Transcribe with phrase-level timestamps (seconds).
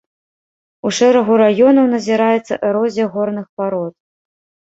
[0.87, 3.93] У шэрагу раёнаў назіраецца эрозія горных парод.